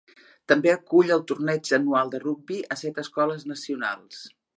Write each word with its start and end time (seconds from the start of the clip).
També 0.51 0.69
acull 0.75 1.11
el 1.15 1.21
torneig 1.31 1.69
anual 1.77 2.09
de 2.15 2.21
rugbi 2.23 2.57
a 2.77 2.79
set 2.85 2.97
d'escoles 2.97 3.47
nacionals. 3.53 4.25